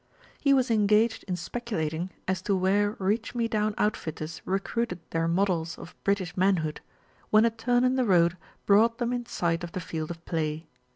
[0.39, 5.77] He was engaged in speculating as to where reach me down outfitters recruited their models
[5.77, 6.81] of British man hood,
[7.29, 8.35] when a turn in the road
[8.65, 10.65] brought them in sight of the field of play.